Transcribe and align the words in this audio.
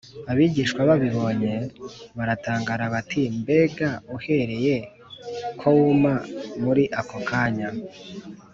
Abigishwa 0.31 0.81
babibonye 0.89 1.53
baratangara 2.17 2.85
bati 2.93 3.21
“Mbega 3.39 3.89
uhereye 4.15 4.75
ko 5.59 5.67
wuma 5.77 6.13
muri 6.63 6.83
ako 6.99 7.17
kanya?” 7.29 7.69